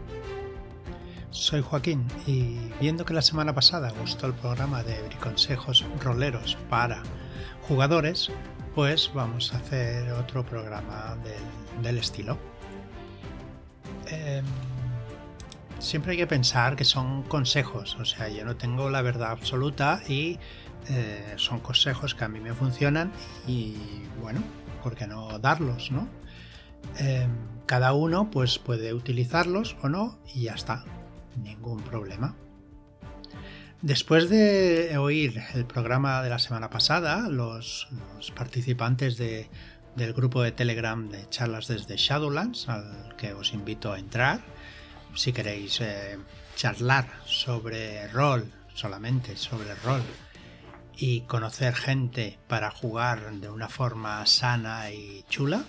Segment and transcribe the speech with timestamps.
[1.30, 7.02] Soy Joaquín y viendo que la semana pasada gustó el programa de consejos roleros para
[7.66, 8.30] jugadores,
[8.74, 11.16] pues vamos a hacer otro programa
[11.82, 12.36] del, estilo.
[14.08, 14.44] Em,
[15.78, 20.00] siempre hay que pensar que son consejos, o sea, yo no tengo la verdad absoluta
[20.08, 20.38] y
[20.88, 23.12] eh, son consejos que a mí me funcionan
[23.46, 23.76] y
[24.20, 24.42] bueno,
[24.82, 26.08] ¿por qué no darlos, no?
[26.98, 27.30] Em,
[27.66, 30.84] cada uno pues puede utilizarlos o no y ya está,
[31.42, 32.34] ningún problema.
[33.82, 37.88] Después de oír el programa de la semana pasada, los,
[38.34, 44.40] participantes del grupo de Telegram de charlas desde Shadowlands, al que os invito a entrar,
[45.18, 46.16] si queréis eh,
[46.54, 50.00] charlar sobre rol, solamente sobre rol,
[50.96, 55.64] y conocer gente para jugar de una forma sana y chula,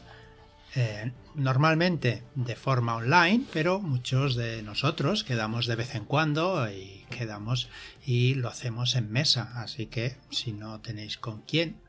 [0.76, 7.08] eh, normalmente de forma online, pero muchos de nosotros quedamos de vez en cuando y
[7.10, 7.70] quedamos
[8.06, 9.52] y lo hacemos en mesa.
[9.56, 11.82] Así que si no tenéis con quién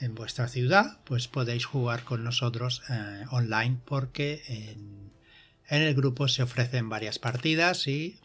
[0.00, 5.06] en vuestra ciudad, pues podéis jugar con nosotros eh, online porque en,
[5.68, 8.18] el grupo se ofrecen varias partidas y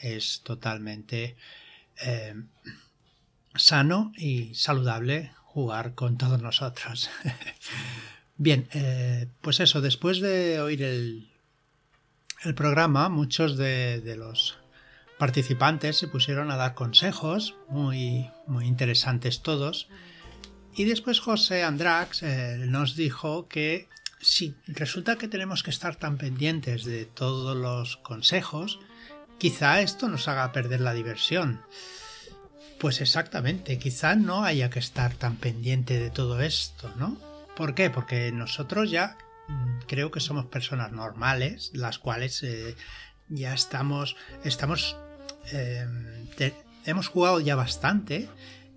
[0.00, 1.36] es totalmente
[2.02, 2.34] eh,
[3.54, 7.10] sano y saludable jugar con todos nosotros.
[8.36, 11.28] Bien, eh, pues eso, después de oír el,
[12.42, 14.58] el programa, muchos de, los
[15.18, 19.88] participantes se pusieron a dar consejos, muy, muy interesantes todos,
[20.74, 23.88] y después José Andrax eh, nos dijo que
[24.24, 28.80] si resulta que tenemos que estar tan pendientes de todos los consejos,
[29.38, 31.60] quizá esto nos haga perder la diversión.
[32.80, 37.18] Pues exactamente, quizá no haya que estar tan pendiente de todo esto, ¿no?
[37.54, 37.90] ¿Por qué?
[37.90, 39.18] Porque nosotros ya
[39.48, 42.76] mm, creo que somos personas normales, las cuales eh,
[43.28, 44.96] ya estamos, estamos,
[45.52, 46.26] em,
[46.86, 48.28] hemos jugado ya bastante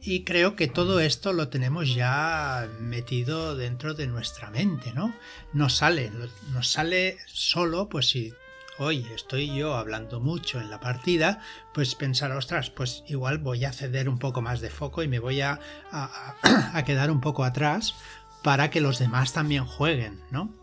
[0.02, 5.14] y creo que todo esto lo tenemos ya metido dentro de nuestra mente, ¿no?
[5.54, 6.12] Nos sale,
[6.54, 8.34] nos sale solo, pues si
[8.80, 11.42] hoy estoy yo hablando mucho en la partida,
[11.74, 15.20] pues pensar, ostras, pues igual voy a ceder un poco más de foco y me
[15.20, 15.60] voy a,
[15.92, 17.96] a quedar un poco atrás
[18.44, 20.54] para que los demás también jueguen, ¿no?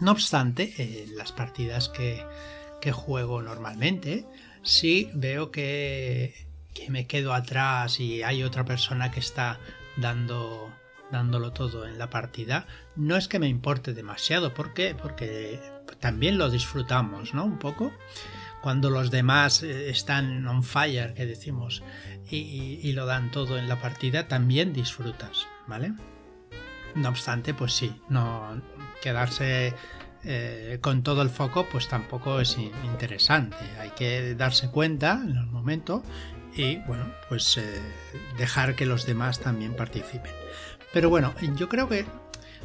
[0.00, 2.24] No obstante, en las partidas que,
[2.92, 4.24] juego normalmente,
[4.62, 6.48] si veo que,
[6.88, 9.58] me quedo atrás y hay otra persona que está
[9.96, 10.72] dando
[11.10, 12.66] dándolo todo en la partida,
[12.96, 14.54] no es que me importe demasiado.
[14.54, 14.94] ¿Por qué?
[14.94, 15.60] Porque
[15.98, 17.44] también lo disfrutamos, ¿no?
[17.44, 17.92] Un poco.
[18.62, 21.82] Cuando los demás eh, están on fire, que decimos,
[22.30, 25.94] y, y lo dan todo en la partida, también disfrutas, ¿vale?
[26.94, 28.60] No obstante, pues sí, no
[29.02, 29.74] quedarse
[30.24, 33.56] eh, con todo el foco, pues tampoco es interesante.
[33.78, 36.02] Hay que darse cuenta en el momento
[36.54, 37.80] y, bueno, pues eh,
[38.36, 40.32] dejar que los demás también participen.
[40.92, 42.04] Pero bueno, yo creo que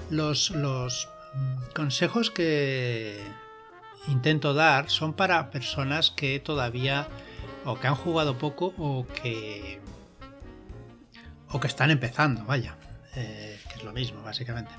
[0.09, 1.09] los, los
[1.73, 3.19] consejos que
[4.07, 7.07] intento dar son para personas que todavía
[7.65, 9.79] o que han jugado poco o que
[11.49, 12.75] o que están empezando, vaya.
[13.15, 14.71] Eh, que es lo mismo, básicamente.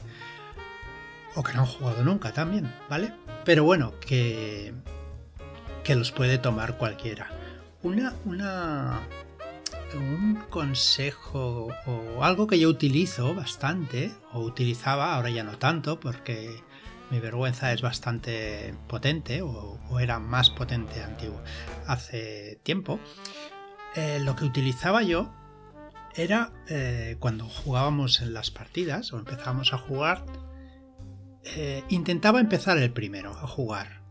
[1.34, 3.12] O que no han jugado nunca también, ¿vale?
[3.44, 4.74] Pero bueno, que,
[5.84, 7.30] que los puede tomar cualquiera.
[9.94, 16.62] Un consejo o algo que yo utilizo bastante, o utilizaba, ahora ya no tanto, porque
[17.10, 21.40] mi vergüenza es bastante potente, o, era más potente antiguo,
[21.86, 22.98] hace tiempo.
[23.94, 25.32] Eh, lo que utilizaba yo
[26.14, 30.26] era eh, cuando jugábamos en las partidas o empezábamos a jugar,
[31.44, 34.02] eh, intentaba empezar el primero a jugar,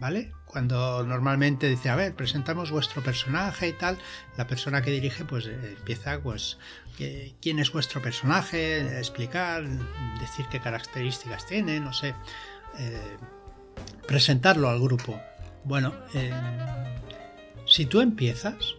[0.00, 0.32] ¿vale?
[0.46, 3.98] Cuando normalmente dice, a ver, presentamos vuestro personaje y tal,
[4.36, 6.58] la persona que dirige pues eh, empieza pues
[7.40, 9.64] quién es vuestro personaje, explicar,
[10.20, 12.14] decir qué características tiene, no sé,
[14.06, 15.18] presentarlo al grupo.
[15.64, 15.94] Bueno,
[17.66, 18.74] si tú empiezas,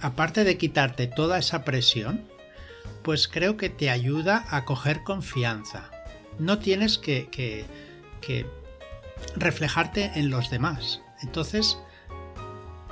[0.00, 2.28] aparte de quitarte toda esa presión,
[3.02, 5.90] pues creo que te ayuda a coger confianza.
[6.38, 7.64] No tienes que,
[9.36, 11.02] reflejarte en los demás.
[11.22, 11.78] Entonces,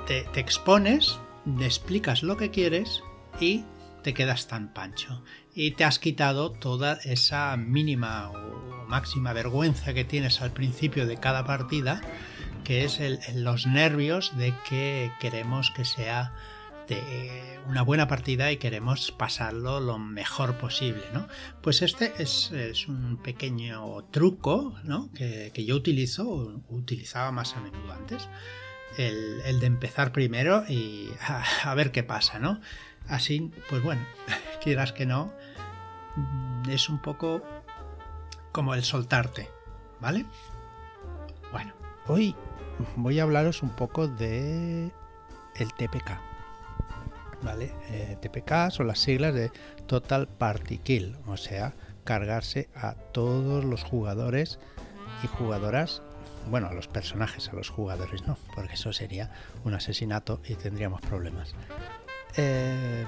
[0.07, 3.03] te, te expones, le explicas lo que quieres
[3.39, 3.65] y
[4.03, 5.23] te quedas tan pancho.
[5.53, 11.17] Y te has quitado toda esa mínima o máxima vergüenza que tienes al principio de
[11.17, 12.01] cada partida,
[12.63, 12.99] que es
[13.33, 16.33] los nervios de que queremos que sea
[16.87, 21.27] de una buena partida y queremos pasarlo lo mejor posible, ¿no?
[21.61, 22.51] Pues este es,
[22.87, 25.11] un pequeño truco, ¿no?
[25.13, 28.29] Que, yo utilizo, utilizaba más a menudo antes,
[28.97, 31.09] el, de empezar primero y
[31.63, 32.61] a, ver qué pasa, ¿no?
[33.07, 34.01] Así, pues bueno,
[34.63, 35.33] quieras que no,
[36.15, 37.43] mm, es un poco
[38.51, 39.49] como el soltarte,
[39.99, 40.25] ¿vale?
[41.51, 41.73] Bueno,
[42.07, 42.35] hoy
[42.95, 44.91] voy a hablaros un poco de
[45.55, 46.34] el TPK.
[47.41, 47.71] ¿Vale?
[47.91, 49.51] Eh, TPK son las siglas de
[49.87, 51.73] Total Party Kill, o sea,
[52.03, 54.59] cargarse a todos los jugadores
[55.23, 56.01] y jugadoras,
[56.49, 59.31] bueno, a los personajes, a los jugadores no, porque eso sería
[59.63, 61.53] un asesinato y tendríamos problemas.
[62.37, 63.05] Eh,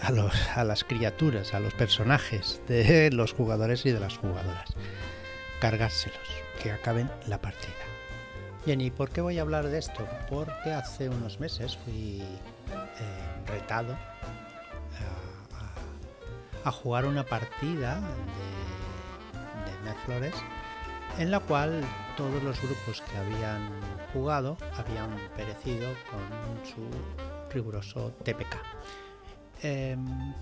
[0.00, 4.74] a, los, a las criaturas, a los personajes de los jugadores y de las jugadoras.
[5.60, 6.18] Cargárselos,
[6.62, 7.72] que acaben la partida.
[8.66, 10.08] Bien, ¿y por qué voy a hablar de esto?
[10.30, 12.22] Porque hace unos meses fui
[12.98, 13.96] eh, retado
[16.64, 20.34] a, jugar una partida de, de Merflores
[21.18, 21.82] en la cual
[22.16, 23.68] todos los grupos que habían
[24.12, 28.56] jugado habían perecido con su riguroso TPK.
[29.62, 30.34] Em,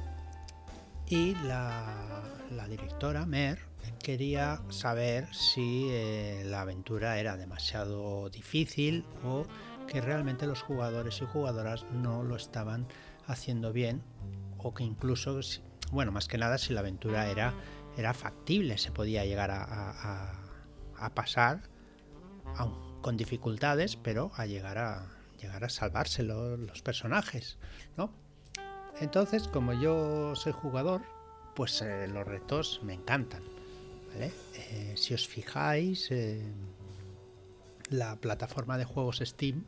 [1.08, 3.58] y la, la directora, Mer,
[4.02, 9.46] quería saber si eh, la aventura era demasiado difícil o
[9.86, 12.86] que realmente los jugadores y jugadoras no lo estaban
[13.26, 14.02] haciendo bien
[14.58, 15.40] o que incluso,
[15.90, 17.54] bueno, más que nada si la aventura era,
[17.96, 20.38] era factible, se podía llegar a,
[21.14, 21.62] pasar
[23.00, 25.04] con dificultades, pero a llegar a
[25.42, 27.58] llegar a salvarse los, personajes,
[27.96, 28.12] ¿no?
[29.00, 31.02] Entonces, como yo soy jugador,
[31.56, 33.42] pues eh, los retos me encantan.
[34.20, 36.10] Eh, si os fijáis,
[37.88, 39.64] la plataforma de juegos Steam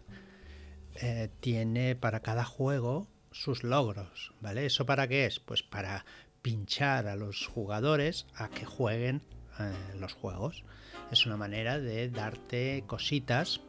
[0.96, 4.67] eh, tiene para cada juego sus logros, ¿vale?
[4.67, 5.41] ¿Eso para qué es?
[5.41, 6.05] Pues para
[6.41, 9.23] pinchar a los jugadores a que jueguen
[9.58, 10.64] eh, los juegos.
[11.11, 13.61] Es una manera de darte cositas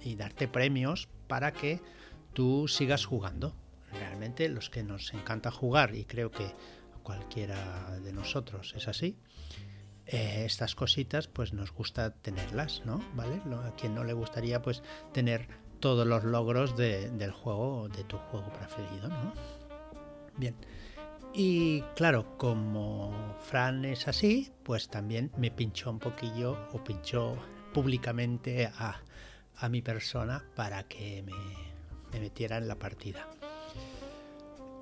[0.00, 1.80] y darte premios para que
[2.32, 3.54] tú sigas jugando.
[3.92, 6.54] Realmente los que nos encanta jugar, y creo que
[7.02, 9.18] cualquiera de nosotros es así,
[10.06, 13.00] eh, estas cositas pues nos gusta tenerlas, ¿no?
[13.14, 13.40] ¿Vale?
[13.64, 14.82] A quien no le gustaría pues
[15.12, 15.48] tener
[15.80, 19.32] todos los logros del juego, de tu juego preferido, ¿no?
[20.36, 20.54] Bien.
[21.34, 27.36] Y claro, como Fran es así, pues también me pinchó un poquillo o pinchó
[27.72, 29.00] públicamente a,
[29.70, 33.28] mi persona para que me, metiera en la partida.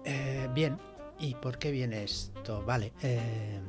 [0.05, 0.79] Eh, bien,
[1.19, 2.65] ¿y por qué viene esto?
[2.65, 3.61] Vale, eh,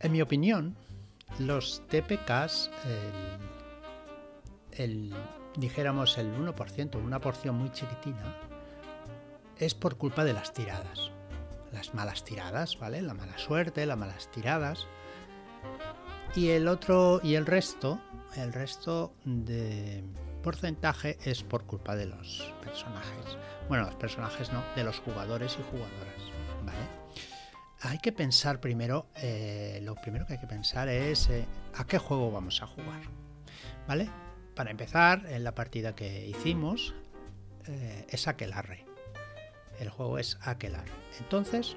[0.00, 0.76] en mi opinión,
[1.38, 2.70] los TPKs,
[4.72, 5.14] el,
[5.56, 8.36] dijéramos el 1%, una porción muy chiquitina,
[9.58, 11.10] es por culpa de las tiradas.
[11.72, 13.00] Las malas tiradas, ¿vale?
[13.02, 14.86] La mala suerte, las malas tiradas.
[16.34, 18.00] Y el otro, y el resto,
[18.36, 20.02] el resto de
[20.42, 23.36] porcentaje es por culpa de los personajes.
[23.68, 26.29] Bueno, los personajes no, de los jugadores y jugadoras.
[27.82, 31.98] Hay que pensar primero, eh, lo primero que hay que pensar es eh, a qué
[31.98, 33.02] juego vamos a jugar.
[33.88, 34.08] ¿Vale?
[34.54, 36.94] Para empezar, en la partida que hicimos
[37.66, 38.84] eh, es Aquelarre.
[39.78, 40.92] El juego es Aquelarre.
[41.18, 41.76] Entonces,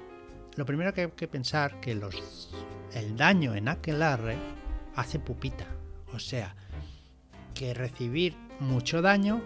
[0.56, 4.36] lo primero que hay que pensar que el daño en Aquelarre
[4.94, 5.66] hace pupita.
[6.12, 6.54] O sea,
[7.54, 9.42] que recibir mucho daño,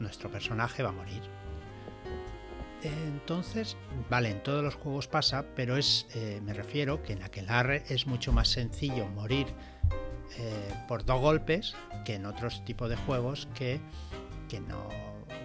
[0.00, 1.22] nuestro personaje va a morir.
[2.82, 3.76] Entonces,
[4.10, 8.06] vale, en todos los juegos pasa, pero es, eh, me refiero que en Aquelarre es
[8.06, 9.46] mucho más sencillo morir
[10.38, 13.80] eh, por dos golpes que en otros tipos de juegos que,
[14.48, 14.88] que no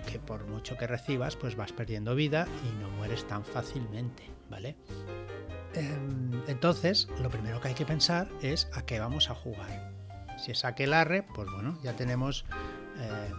[0.07, 4.75] que por mucho que recibas, pues vas perdiendo vida y no mueres tan fácilmente, ¿vale?
[5.73, 9.93] Em, entonces, lo primero que hay que pensar es a qué vamos a jugar.
[10.37, 12.45] Si es Aquelarre, pues bueno, ya tenemos
[12.99, 13.31] eh,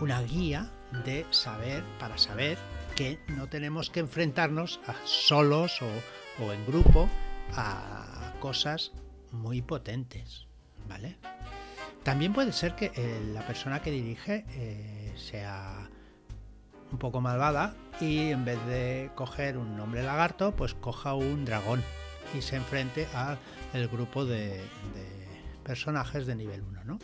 [0.00, 0.70] una guía
[1.04, 2.58] de saber, para saber
[2.94, 7.08] que no tenemos que enfrentarnos a solos o, en grupo
[7.56, 8.92] a cosas
[9.32, 10.46] muy potentes,
[10.88, 11.16] ¿vale?
[12.02, 15.88] También puede ser que eh, la persona que dirige eh, sea
[16.92, 21.82] un poco malvada y en vez de coger un nombre lagarto, pues coja un dragón
[22.36, 25.24] y se enfrente al grupo de, de
[25.64, 26.98] personajes de nivel 1, ¿no?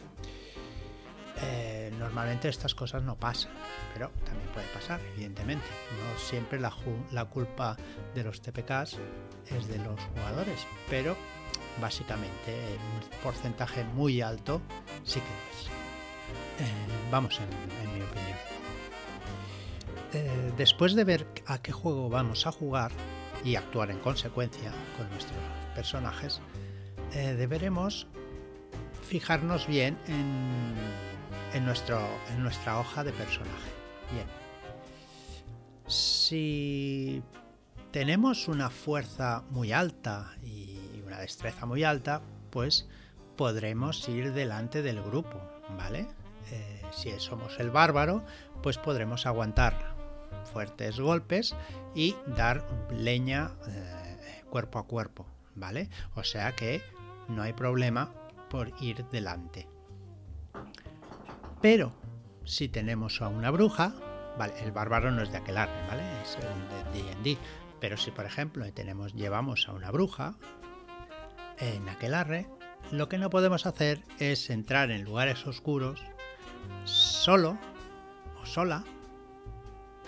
[1.42, 3.52] Eh, normalmente estas cosas no pasan,
[3.94, 5.66] pero también puede pasar, evidentemente.
[5.66, 7.76] No siempre la, culpa
[8.14, 8.98] de los TPKs
[9.50, 11.16] es de los jugadores, pero
[11.80, 14.60] básicamente en un porcentaje muy alto
[15.04, 15.66] sí que es.
[16.66, 18.38] Eh, vamos, en, mi opinión.
[20.12, 22.92] eh, después de ver a qué juego vamos a jugar
[23.44, 25.38] y actuar en consecuencia con nuestros
[25.74, 26.40] personajes,
[27.12, 28.06] deberemos
[29.08, 30.74] fijarnos bien en,
[31.58, 33.70] nuestro, en nuestra hoja de personaje.
[34.12, 34.26] Bien.
[35.86, 37.22] Si
[37.90, 42.88] tenemos una fuerza muy alta y una destreza muy alta, pues
[43.36, 45.40] podremos ir delante del grupo,
[45.76, 46.06] ¿vale?
[46.52, 48.24] Eh, si somos el bárbaro,
[48.62, 49.94] pues podremos aguantar
[50.52, 51.54] fuertes golpes
[51.94, 55.88] y dar leña eh, cuerpo a cuerpo, ¿vale?
[56.14, 56.82] O sea que
[57.28, 58.12] no hay problema
[58.48, 59.68] por ir delante.
[61.60, 61.92] Pero
[62.44, 63.94] si tenemos a una bruja,
[64.38, 66.02] vale, el bárbaro no es de aquel arte, ¿vale?
[66.22, 67.38] Es de D&D.
[67.80, 70.36] Pero si por ejemplo tenemos, llevamos a una bruja
[71.58, 72.46] en aquel arre,
[72.90, 76.02] lo que no podemos hacer es entrar en lugares oscuros
[76.84, 77.58] solo
[78.42, 78.84] o sola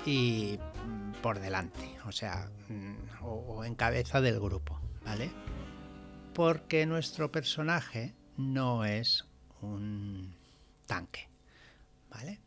[0.04, 5.30] y mm, por delante, o sea, mm, o, en cabeza del grupo, ¿vale?
[6.34, 9.26] Porque nuestro personaje no es
[9.60, 10.34] un
[10.86, 11.28] tanque,
[12.12, 12.40] ¿vale?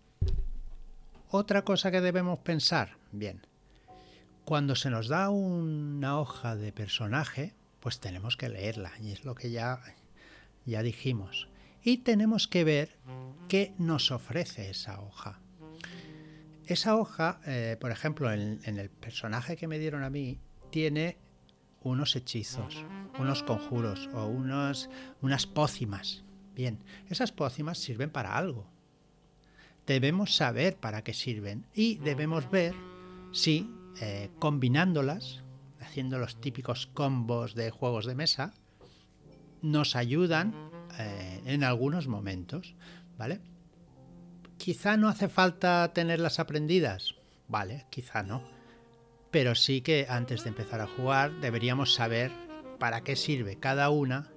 [1.29, 3.41] Otra cosa que debemos pensar, bien,
[4.45, 9.35] cuando se nos da una hoja de personaje, pues tenemos que leerla, y es lo
[9.35, 9.81] que ya,
[10.65, 11.49] ya dijimos.
[11.83, 12.97] Y tenemos que ver
[13.47, 15.39] qué nos ofrece esa hoja.
[16.67, 20.39] Esa hoja, eh, por ejemplo, en, el personaje que me dieron a mí,
[20.71, 21.17] tiene
[21.81, 22.83] unos hechizos,
[23.19, 26.23] unos conjuros o unas pócimas.
[26.55, 26.79] Bien,
[27.09, 28.74] esas pócimas sirven para algo.
[29.85, 32.73] Debemos saber para qué sirven y debemos ver
[33.31, 33.69] si
[34.01, 35.43] eh, combinándolas,
[35.79, 38.53] haciendo los típicos combos de juegos de mesa,
[39.61, 40.53] nos ayudan
[40.97, 42.75] eh, en algunos momentos,
[43.17, 43.41] ¿vale?
[44.57, 47.15] Quizá no hace falta tenerlas aprendidas,
[47.47, 48.41] vale, quizá no.
[49.31, 52.31] Pero sí que antes de empezar a jugar deberíamos saber
[52.79, 54.31] para qué sirve cada una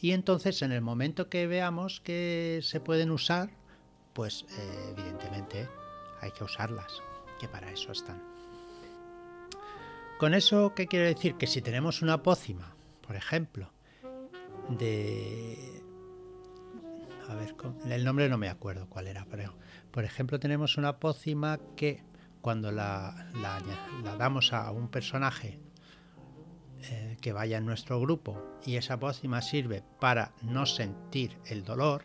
[0.00, 3.50] y entonces en el momento que veamos que se pueden usar,
[4.12, 5.68] pues eh, evidentemente
[6.20, 7.00] hay que usarlas,
[7.40, 8.22] que para eso están.
[10.18, 11.34] Con eso, ¿qué quiere decir?
[11.34, 12.74] Que si tenemos una pócima,
[13.06, 13.72] por ejemplo,
[14.68, 15.82] de
[17.28, 17.54] a ver,
[17.88, 19.54] el nombre no me acuerdo cuál era, pero
[19.90, 22.02] por ejemplo tenemos una pócima que
[22.40, 23.28] cuando la,
[24.18, 25.60] damos a un personaje
[26.82, 32.02] eh, que vaya en nuestro grupo y esa pócima sirve para no sentir el dolor,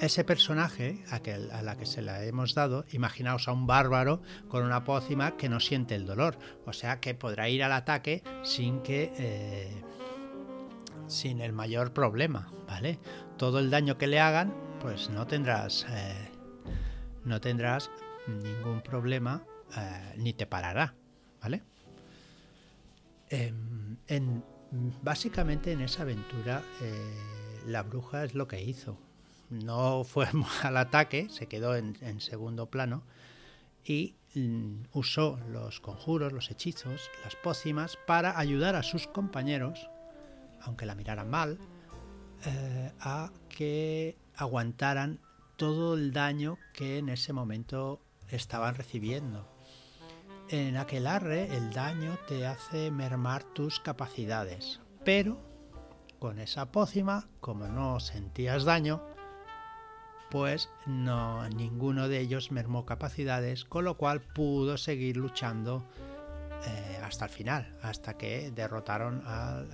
[0.00, 4.22] ese personaje a, que, a, la que se la hemos dado, imaginaos a un bárbaro
[4.48, 8.22] con una pócima que no siente el dolor, o sea que podrá ir al ataque
[8.42, 9.82] sin que eh,
[11.06, 12.98] sin el mayor problema, ¿vale?
[13.36, 16.30] todo el daño que le hagan, pues no tendrás, eh,
[17.24, 17.90] no tendrás
[18.26, 19.42] ningún problema
[19.76, 20.94] eh, ni te parará,
[21.40, 21.62] ¿vale?
[23.28, 24.44] Em, en,
[25.02, 28.98] básicamente en esa aventura eh, la bruja es lo que hizo.
[29.62, 30.26] No fue
[30.62, 33.02] al ataque, se quedó en, segundo plano
[33.84, 39.88] y mm, usó los conjuros, los hechizos, las pócimas para ayudar a sus compañeros,
[40.62, 41.58] aunque la miraran mal,
[42.46, 45.20] eh, a que aguantaran
[45.56, 49.48] todo el daño que en ese momento estaban recibiendo.
[50.48, 55.38] En aquel arre el daño te hace mermar tus capacidades, pero
[56.18, 59.02] con esa pócima, como no sentías daño,
[60.34, 65.84] pues no ninguno de ellos mermó capacidades, con lo cual pudo seguir luchando
[66.66, 69.70] eh, hasta el final, hasta que derrotaron al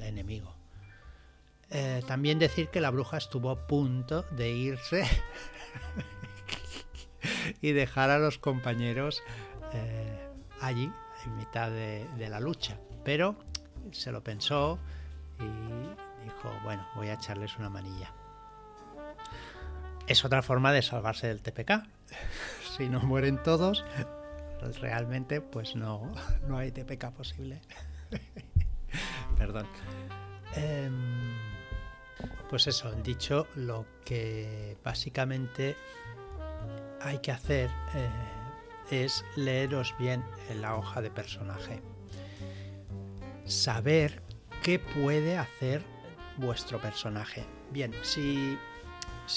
[0.00, 0.56] enemigo.
[1.70, 5.04] Eh, también decir que la bruja estuvo a punto de irse
[7.60, 9.22] y dejar a los compañeros
[9.72, 10.28] eh,
[10.60, 10.90] allí,
[11.26, 12.76] en mitad de, la lucha.
[13.04, 13.36] Pero
[13.92, 14.80] se lo pensó
[15.38, 18.12] y dijo, bueno, voy a echarles una manilla.
[20.06, 21.84] Es otra forma de salvarse del TPK.
[22.76, 23.84] si no mueren todos,
[24.80, 26.12] realmente pues no,
[26.46, 27.60] no hay TPK posible.
[29.38, 29.66] Perdón.
[30.54, 31.34] Em,
[32.50, 35.76] pues eso, dicho lo que básicamente
[37.00, 38.10] hay que hacer eh,
[38.90, 41.82] es leeros bien en la hoja de personaje.
[43.46, 44.22] Saber
[44.62, 45.82] qué puede hacer
[46.36, 47.44] vuestro personaje.
[47.70, 48.58] Bien, si,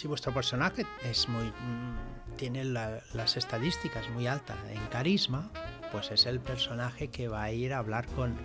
[0.07, 5.49] vuestro personaje mm, tiene las estadísticas muy altas en carisma,
[5.91, 8.35] pues es el personaje que va a ir a hablar con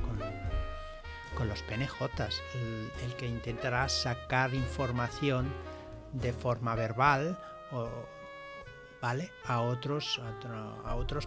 [1.39, 2.43] los PNJs,
[3.05, 5.53] el, que intentará sacar información
[6.13, 7.39] de forma verbal
[9.01, 9.31] ¿vale?
[9.47, 10.21] A otros,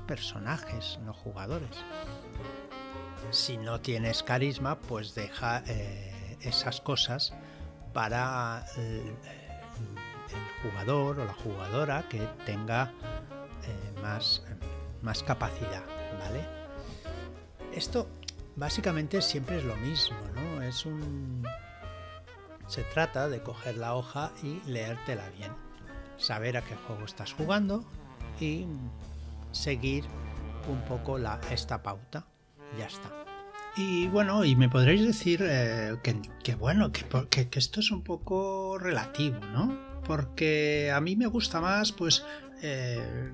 [0.06, 1.76] personajes, no jugadores.
[3.32, 7.34] Si no tienes carisma, pues deja eh, esas cosas
[7.94, 9.16] para el,
[10.62, 12.92] jugador o la jugadora que tenga
[13.66, 14.44] eh, más,
[15.02, 15.84] más capacidad,
[16.20, 16.46] ¿vale?
[17.74, 18.08] Esto
[18.56, 20.62] básicamente siempre es lo mismo, ¿no?
[20.62, 21.46] Es un...
[22.68, 25.52] Se trata de coger la hoja y leértela bien
[26.18, 27.84] saber a qué juego estás jugando
[28.40, 28.66] y
[29.52, 30.06] seguir
[30.70, 32.26] un poco la, esta pauta.
[32.78, 33.12] Ya está.
[33.76, 35.96] Y bueno, y me podréis decir eh,
[36.44, 39.78] que, bueno, que, que, esto es un poco relativo, ¿no?
[40.06, 42.24] Porque a mí me gusta más, pues,
[42.62, 43.32] eh,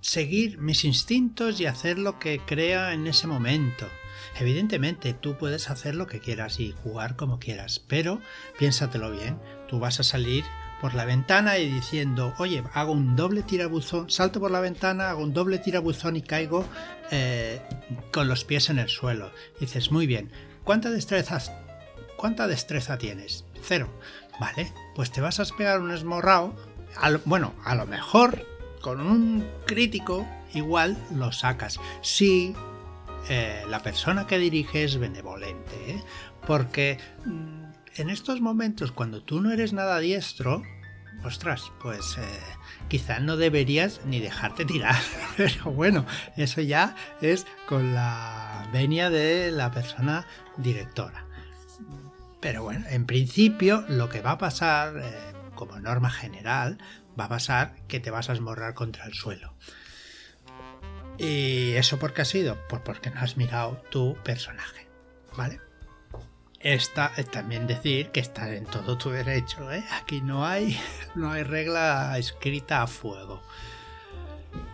[0.00, 3.86] seguir mis instintos y hacer lo que crea en ese momento.
[4.38, 8.20] Evidentemente, tú puedes hacer lo que quieras y jugar como quieras, pero
[8.58, 9.38] piénsatelo bien,
[9.68, 10.44] tú vas a salir
[10.80, 15.22] por la ventana y diciendo, oye, hago un doble tirabuzón, salto por la ventana, hago
[15.22, 16.66] un doble tirabuzón y caigo
[17.10, 17.60] eh,
[18.12, 19.32] con los pies en el suelo.
[19.58, 20.30] dices, muy bien,
[20.64, 21.50] ¿cuánta destrezas,
[22.16, 23.44] cuánta destreza tienes?
[23.62, 23.88] Cero.
[24.40, 26.54] Vale, pues te vas a pegar un esmorrao.
[27.24, 28.46] bueno, a lo mejor
[28.80, 31.80] con un crítico igual lo sacas.
[32.02, 32.54] Si
[33.28, 36.02] eh, la persona que dirige es benevolente, ¿eh?
[36.46, 37.64] porque mm,
[37.96, 40.62] en estos momentos, cuando tú no eres nada diestro,
[41.24, 42.22] ostras, pues eh,
[42.88, 44.96] quizá no deberías ni dejarte tirar.
[45.36, 50.26] Pero bueno, eso ya es con la venia de la persona
[50.56, 51.26] directora.
[52.46, 56.78] Pero bueno, en principio lo que va a pasar, eh, como norma general,
[57.18, 59.52] va a pasar que te vas a esmorrar contra el suelo.
[61.18, 62.56] ¿Y eso por qué ha sido?
[62.68, 64.86] Pues porque no has mirado tu personaje.
[65.36, 65.60] ¿Vale?
[66.60, 69.84] Está, eh, también decir que estás en todo tu derecho, ¿eh?
[70.00, 70.78] Aquí no hay,
[71.16, 73.42] no hay regla escrita a fuego.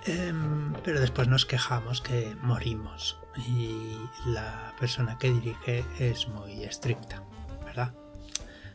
[0.05, 3.16] Em, pero después nos quejamos que morimos
[3.49, 3.96] y
[4.27, 7.23] la persona que dirige es muy estricta,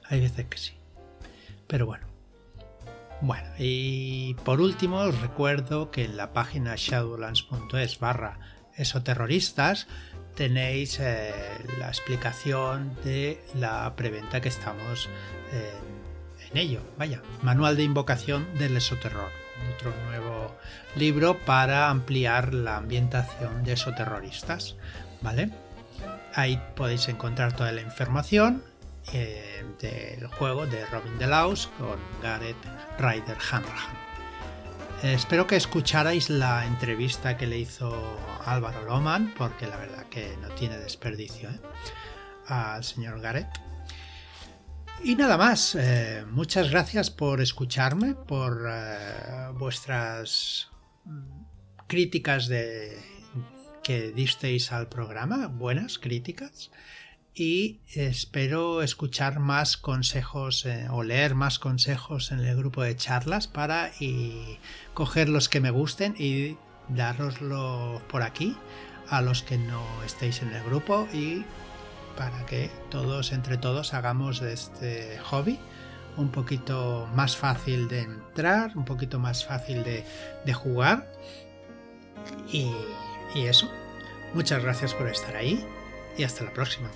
[0.10, 0.74] Hay veces que sí.
[1.68, 2.08] Pero bueno.
[3.22, 8.40] Bueno, y por último os recuerdo que en la página shadowlands.es barra
[8.76, 9.88] esoterroristas
[10.36, 11.34] tenéis eh,
[11.80, 15.10] la explicación de la preventa que estamos
[15.52, 15.72] eh,
[16.52, 16.82] en ello.
[16.98, 19.32] Vaya, Manual de Invocación del Esoterror,
[19.76, 20.56] otro nuevo
[20.96, 24.76] libro para ampliar la ambientación de esoterroristas.
[25.22, 25.50] ¿Vale?
[26.36, 28.64] Ahí podéis encontrar toda la información
[29.14, 32.58] eh, del juego de Robin Delaus con Gareth
[33.00, 33.98] Ryder Hanrahan.
[35.04, 40.50] espero que escucharais la entrevista que le hizo Álvaro Loman, porque la verdad que no
[40.50, 41.60] tiene desperdicio, ¿eh?
[42.48, 43.68] al señor Gareth.
[45.04, 50.70] Y nada más, eh, muchas gracias por escucharme, por eh, vuestras
[51.86, 52.98] críticas de,
[53.84, 56.72] que disteis al programa, buenas críticas,
[57.40, 63.92] y espero escuchar más consejos o leer más consejos en el grupo de charlas para
[64.00, 64.58] y
[64.96, 66.58] coger los que me gusten y
[66.90, 68.58] daroslo por aquí
[69.10, 71.46] a los que no estéis en el grupo y
[72.18, 75.60] para que todos entre todos hagamos este hobby
[76.18, 80.04] un poquito más fácil de entrar, un poquito más fácil de,
[80.54, 81.08] jugar
[82.52, 82.74] y
[83.36, 83.70] eso.
[84.34, 85.64] Muchas gracias por estar ahí
[86.18, 86.90] y hasta la próxima.